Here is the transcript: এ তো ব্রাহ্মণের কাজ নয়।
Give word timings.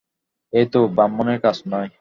এ 0.53 0.61
তো 0.73 0.79
ব্রাহ্মণের 0.95 1.39
কাজ 1.45 1.57
নয়। 1.67 1.89